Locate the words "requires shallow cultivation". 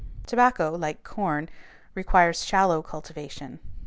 1.93-3.59